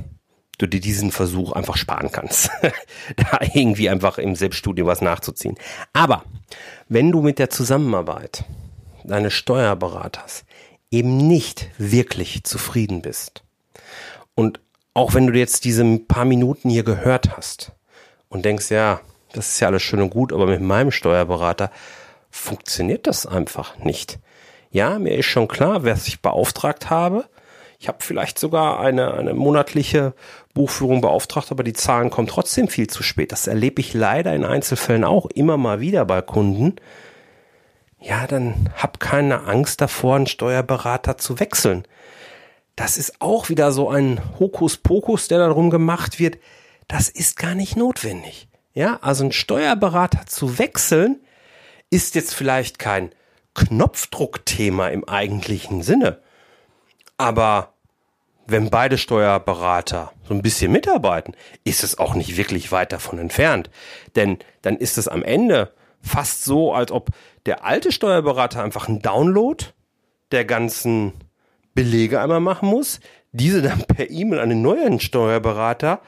du 0.57 0.67
dir 0.67 0.79
diesen 0.79 1.11
Versuch 1.11 1.51
einfach 1.51 1.77
sparen 1.77 2.11
kannst, 2.11 2.49
da 3.17 3.39
irgendwie 3.53 3.89
einfach 3.89 4.17
im 4.17 4.35
Selbststudium 4.35 4.87
was 4.87 5.01
nachzuziehen. 5.01 5.57
Aber 5.93 6.23
wenn 6.87 7.11
du 7.11 7.21
mit 7.21 7.39
der 7.39 7.49
Zusammenarbeit 7.49 8.45
deines 9.03 9.33
Steuerberaters 9.33 10.45
eben 10.91 11.17
nicht 11.17 11.69
wirklich 11.77 12.43
zufrieden 12.43 13.01
bist 13.01 13.43
und 14.33 14.59
auch 14.93 15.13
wenn 15.13 15.27
du 15.27 15.37
jetzt 15.37 15.65
diese 15.65 15.83
paar 15.99 16.25
Minuten 16.25 16.69
hier 16.69 16.83
gehört 16.83 17.35
hast 17.35 17.73
und 18.29 18.45
denkst, 18.45 18.71
ja, 18.71 19.01
das 19.33 19.49
ist 19.49 19.59
ja 19.59 19.67
alles 19.67 19.83
schön 19.83 20.01
und 20.01 20.09
gut, 20.09 20.31
aber 20.31 20.47
mit 20.47 20.61
meinem 20.61 20.91
Steuerberater 20.91 21.69
funktioniert 22.31 23.05
das 23.05 23.25
einfach 23.25 23.77
nicht. 23.79 24.19
Ja, 24.71 24.97
mir 24.99 25.17
ist 25.17 25.25
schon 25.25 25.47
klar, 25.47 25.83
wer 25.83 25.97
sich 25.97 26.21
beauftragt 26.21 26.89
habe, 26.89 27.25
ich 27.79 27.87
habe 27.87 27.97
vielleicht 28.01 28.39
sogar 28.39 28.79
eine, 28.79 29.13
eine 29.13 29.33
monatliche 29.33 30.13
Buchführung 30.53 31.01
beauftragt, 31.01 31.51
aber 31.51 31.63
die 31.63 31.73
Zahlen 31.73 32.09
kommen 32.09 32.27
trotzdem 32.27 32.67
viel 32.67 32.87
zu 32.87 33.03
spät. 33.03 33.31
Das 33.31 33.47
erlebe 33.47 33.81
ich 33.81 33.93
leider 33.93 34.33
in 34.33 34.45
Einzelfällen 34.45 35.03
auch 35.03 35.25
immer 35.27 35.57
mal 35.57 35.79
wieder 35.79 36.05
bei 36.05 36.21
Kunden. 36.21 36.75
Ja, 37.99 38.27
dann 38.27 38.69
hab 38.75 38.99
keine 38.99 39.43
Angst 39.45 39.81
davor, 39.81 40.15
einen 40.15 40.27
Steuerberater 40.27 41.17
zu 41.17 41.39
wechseln. 41.39 41.83
Das 42.75 42.97
ist 42.97 43.21
auch 43.21 43.49
wieder 43.49 43.71
so 43.71 43.89
ein 43.89 44.21
Hokuspokus, 44.39 45.27
der 45.27 45.39
darum 45.39 45.69
gemacht 45.69 46.19
wird. 46.19 46.37
Das 46.87 47.09
ist 47.09 47.37
gar 47.37 47.55
nicht 47.55 47.75
notwendig. 47.75 48.47
Ja, 48.73 48.99
also 49.01 49.23
einen 49.23 49.31
Steuerberater 49.31 50.25
zu 50.25 50.59
wechseln 50.59 51.21
ist 51.89 52.15
jetzt 52.15 52.33
vielleicht 52.33 52.79
kein 52.79 53.11
Knopfdruckthema 53.53 54.89
im 54.89 55.07
eigentlichen 55.07 55.81
Sinne. 55.81 56.19
Aber 57.17 57.73
wenn 58.47 58.69
beide 58.69 58.97
Steuerberater 58.97 60.11
so 60.27 60.33
ein 60.33 60.41
bisschen 60.41 60.71
mitarbeiten, 60.71 61.35
ist 61.63 61.83
es 61.83 61.97
auch 61.97 62.13
nicht 62.13 62.37
wirklich 62.37 62.71
weit 62.71 62.91
davon 62.91 63.19
entfernt. 63.19 63.69
Denn 64.15 64.37
dann 64.61 64.77
ist 64.77 64.97
es 64.97 65.07
am 65.07 65.23
Ende 65.23 65.73
fast 66.01 66.43
so, 66.43 66.73
als 66.73 66.91
ob 66.91 67.09
der 67.45 67.65
alte 67.65 67.91
Steuerberater 67.91 68.63
einfach 68.63 68.87
einen 68.87 69.01
Download 69.01 69.65
der 70.31 70.45
ganzen 70.45 71.13
Belege 71.73 72.21
einmal 72.21 72.39
machen 72.39 72.69
muss, 72.69 72.99
diese 73.31 73.61
dann 73.61 73.83
per 73.83 74.09
E-Mail 74.09 74.39
an 74.39 74.49
den 74.49 74.61
neuen 74.61 74.99
Steuerberater 74.99 76.01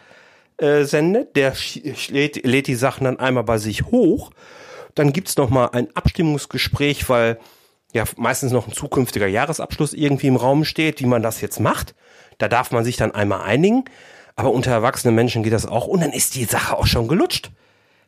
äh, 0.58 0.84
sendet, 0.84 1.36
der 1.36 1.54
lädt, 2.10 2.46
lädt 2.46 2.68
die 2.68 2.76
Sachen 2.76 3.04
dann 3.06 3.20
einmal 3.20 3.44
bei 3.44 3.58
sich 3.58 3.86
hoch. 3.86 4.32
Dann 4.96 5.14
gibt's 5.14 5.38
noch 5.38 5.50
mal 5.50 5.68
ein 5.68 5.90
Abstimmungsgespräch, 5.96 7.10
weil 7.10 7.38
ja 7.98 8.06
meistens 8.16 8.52
noch 8.52 8.68
ein 8.68 8.74
zukünftiger 8.74 9.28
Jahresabschluss 9.28 9.94
irgendwie 9.94 10.28
im 10.28 10.36
Raum 10.36 10.66
steht, 10.66 11.02
wie 11.02 11.06
man 11.06 11.22
das 11.22 11.42
jetzt 11.42 11.60
macht. 11.60 11.96
Da 12.38 12.48
darf 12.48 12.72
man 12.72 12.84
sich 12.84 12.98
dann 12.98 13.12
einmal 13.14 13.42
einigen. 13.42 13.86
Aber 14.36 14.52
unter 14.52 14.72
erwachsenen 14.72 15.16
Menschen 15.16 15.44
geht 15.44 15.54
das 15.54 15.66
auch. 15.66 15.88
Und 15.88 16.02
dann 16.02 16.14
ist 16.14 16.36
die 16.36 16.46
Sache 16.46 16.78
auch 16.78 16.86
schon 16.86 17.08
gelutscht. 17.08 17.52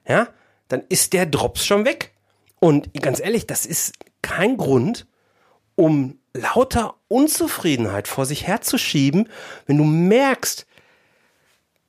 Ja, 0.08 0.28
dann 0.68 0.84
ist 0.90 1.14
der 1.14 1.26
Drops 1.26 1.66
schon 1.66 1.86
weg. 1.86 2.14
Und 2.60 2.94
ganz 3.02 3.20
ehrlich, 3.20 3.48
das 3.48 3.66
ist 3.66 3.94
kein 4.22 4.58
Grund, 4.58 5.08
um 5.76 6.20
lauter 6.34 6.96
Unzufriedenheit 7.08 8.08
vor 8.08 8.26
sich 8.26 8.46
herzuschieben, 8.46 9.30
wenn 9.66 9.78
du 9.78 9.84
merkst, 9.84 10.68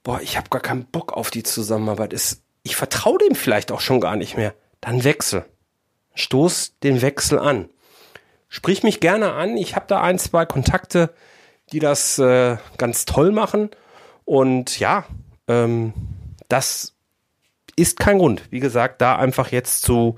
boah, 0.03 0.21
ich 0.23 0.37
habe 0.37 0.49
gar 0.49 0.63
keinen 0.63 0.87
Bock 0.87 1.13
auf 1.13 1.31
die 1.31 1.43
Zusammenarbeit. 1.43 2.15
ich 2.63 2.77
vertraue 2.77 3.19
dem 3.19 3.35
vielleicht 3.35 3.73
auch 3.73 3.81
schon 3.81 4.01
gar 4.01 4.17
nicht 4.17 4.37
mehr. 4.37 4.55
Dann 4.81 5.05
wechsel. 5.05 5.45
Stoß 6.15 6.79
den 6.83 7.03
Wechsel 7.03 7.39
an. 7.39 7.69
Sprich 8.53 8.83
mich 8.83 8.99
gerne 8.99 9.33
an. 9.33 9.57
Ich 9.57 9.77
habe 9.77 9.87
da 9.89 10.03
ein, 10.03 10.19
zwei 10.19 10.45
Kontakte, 10.45 11.15
die 11.73 11.79
das 11.79 12.19
äh, 12.19 12.57
ganz 12.79 13.05
toll 13.05 13.31
machen. 13.31 13.71
Und 14.25 14.81
ja, 14.81 15.07
ähm, 15.47 15.95
das 16.49 16.95
ist 17.77 18.01
kein 18.01 18.19
Grund. 18.19 18.43
Wie 18.51 18.59
gesagt, 18.59 19.01
da 19.01 19.17
einfach 19.17 19.53
jetzt 19.53 19.83
zu 19.83 20.17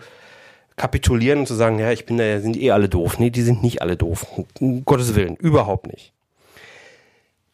kapitulieren 0.77 1.41
und 1.41 1.47
zu 1.47 1.55
sagen, 1.55 1.79
ja, 1.79 1.93
ich 1.93 2.07
bin 2.07 2.17
da, 2.17 2.41
sind 2.41 2.57
eh 2.57 2.71
alle 2.71 2.89
doof. 2.89 3.19
Nee, 3.19 3.29
die 3.29 3.43
sind 3.43 3.63
nicht 3.63 3.83
alle 3.83 3.99
doof. 3.99 4.27
Um 4.59 4.85
Gottes 4.87 5.15
Willen, 5.15 5.37
überhaupt 5.37 5.87
nicht. 5.87 6.15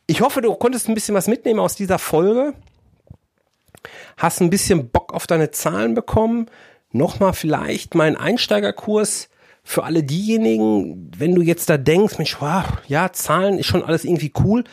Ich 0.07 0.21
hoffe, 0.21 0.41
du 0.41 0.55
konntest 0.55 0.89
ein 0.89 0.95
bisschen 0.95 1.17
was 1.17 1.27
mitnehmen 1.27 1.59
aus 1.59 1.75
dieser 1.75 1.99
Folge. 1.99 2.55
Hast 4.17 4.41
ein 4.41 4.49
bisschen 4.51 4.91
Bock 4.91 5.13
auf 5.13 5.27
deine 5.27 5.51
Zahlen 5.51 5.95
bekommen. 5.95 6.47
Nochmal 6.93 7.33
vielleicht 7.33 7.97
mein 7.97 8.17
Einsteigerkurs 8.17 9.29
für 9.69 9.85
alle 9.85 10.03
diejenigen, 10.03 11.11
wenn 11.15 11.35
du 11.35 11.43
jetzt 11.43 11.69
da 11.69 11.77
denkst, 11.77 12.17
Mensch, 12.17 12.41
wow, 12.41 12.65
ja, 12.87 13.13
Zahlen 13.13 13.59
ist 13.59 13.67
schon 13.67 13.85
alles 13.85 14.07
irgendwie 14.07 14.33
cool. 14.43 14.65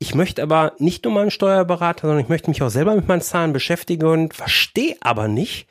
Ich 0.00 0.16
möchte 0.16 0.42
aber 0.42 0.72
nicht 0.78 1.04
nur 1.04 1.14
mal 1.14 1.20
einen 1.20 1.30
Steuerberater, 1.30 2.08
sondern 2.08 2.24
ich 2.24 2.28
möchte 2.28 2.50
mich 2.50 2.60
auch 2.60 2.68
selber 2.68 2.96
mit 2.96 3.06
meinen 3.06 3.20
Zahlen 3.20 3.52
beschäftigen 3.52 4.04
und 4.04 4.34
verstehe 4.34 4.96
aber 5.00 5.28
nicht, 5.28 5.68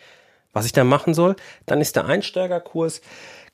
was 0.54 0.66
ich 0.66 0.72
da 0.72 0.86
machen 0.86 1.14
soll. 1.14 1.36
Dann 1.66 1.82
ist 1.82 1.98
der 1.98 2.06
Einsteigerkurs 2.06 3.02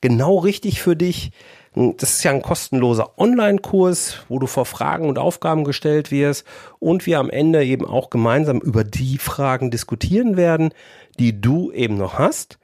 genau 0.01 0.38
richtig 0.38 0.84
für 0.84 0.95
dich. 0.95 1.32
Das 1.73 2.13
ist 2.13 2.23
ja 2.23 2.30
ein 2.30 2.43
kostenloser 2.43 3.17
Online-Kurs, 3.17 4.19
wo 4.30 4.38
du 4.38 4.45
vor 4.45 4.67
Fragen 4.67 5.10
und 5.10 5.17
Aufgaben 5.17 5.63
gestellt 5.63 6.12
wirst 6.12 6.45
und 6.77 7.08
wir 7.08 7.17
am 7.17 7.32
Ende 7.32 7.65
eben 7.65 7.88
auch 7.88 8.12
gemeinsam 8.12 8.60
über 8.60 8.84
die 8.84 9.17
Fragen 9.17 9.71
diskutieren 9.71 10.38
werden, 10.38 10.69
die 11.17 11.41
du 11.41 11.71
eben 11.71 11.97
noch 11.97 12.19
hast. 12.19 12.60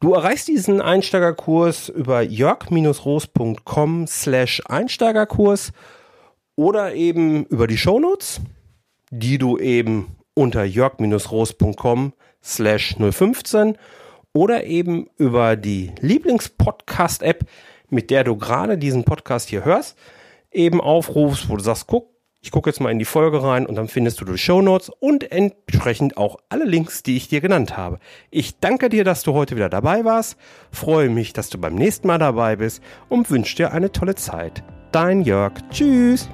Du 0.00 0.12
erreichst 0.12 0.48
diesen 0.48 0.80
Einsteigerkurs 0.82 1.88
über 1.88 2.20
jörg-roos.com 2.20 4.06
slash 4.06 4.62
Einsteigerkurs 4.66 5.72
oder 6.54 6.94
eben 6.94 7.46
über 7.46 7.66
die 7.66 7.78
Shownotes, 7.78 8.40
die 9.10 9.38
du 9.38 9.56
eben 9.58 10.16
unter 10.34 10.64
jörg-roos.com 10.64 12.12
slash 12.42 12.96
015 12.98 13.78
oder 14.34 14.64
eben 14.64 15.08
über 15.16 15.56
die 15.56 15.92
Lieblingspodcast-App, 16.00 17.46
mit 17.88 18.10
der 18.10 18.24
du 18.24 18.36
gerade 18.36 18.76
diesen 18.76 19.04
Podcast 19.04 19.48
hier 19.48 19.64
hörst, 19.64 19.96
eben 20.52 20.80
aufrufst, 20.80 21.48
wo 21.48 21.56
du 21.56 21.62
sagst, 21.62 21.86
guck, 21.86 22.15
ich 22.46 22.52
gucke 22.52 22.70
jetzt 22.70 22.80
mal 22.80 22.92
in 22.92 23.00
die 23.00 23.04
Folge 23.04 23.42
rein 23.42 23.66
und 23.66 23.74
dann 23.74 23.88
findest 23.88 24.20
du 24.20 24.24
die 24.24 24.38
Show 24.38 24.62
Notes 24.62 24.88
und 25.00 25.32
entsprechend 25.32 26.16
auch 26.16 26.36
alle 26.48 26.64
Links, 26.64 27.02
die 27.02 27.16
ich 27.16 27.26
dir 27.26 27.40
genannt 27.40 27.76
habe. 27.76 27.98
Ich 28.30 28.60
danke 28.60 28.88
dir, 28.88 29.02
dass 29.02 29.24
du 29.24 29.32
heute 29.32 29.56
wieder 29.56 29.68
dabei 29.68 30.04
warst, 30.04 30.38
freue 30.70 31.08
mich, 31.08 31.32
dass 31.32 31.50
du 31.50 31.58
beim 31.58 31.74
nächsten 31.74 32.06
Mal 32.06 32.18
dabei 32.18 32.54
bist 32.54 32.84
und 33.08 33.32
wünsche 33.32 33.56
dir 33.56 33.72
eine 33.72 33.90
tolle 33.90 34.14
Zeit. 34.14 34.62
Dein 34.92 35.22
Jörg. 35.22 35.54
Tschüss. 35.72 36.28